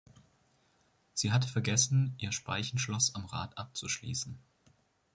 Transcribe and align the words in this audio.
Sie 1.13 1.31
hatte 1.31 1.47
vergessen 1.47 2.15
ihr 2.17 2.31
Speichenschloss 2.31 3.13
am 3.13 3.25
Rad 3.25 3.55
abzuschließen. 3.59 4.35